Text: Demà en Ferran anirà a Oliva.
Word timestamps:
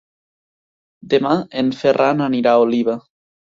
Demà 1.11 1.35
en 1.63 1.71
Ferran 1.83 2.27
anirà 2.31 2.57
a 2.57 2.65
Oliva. 2.67 2.99